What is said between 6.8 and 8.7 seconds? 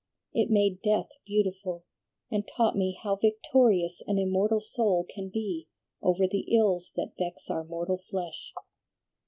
that vex our mortal flesh.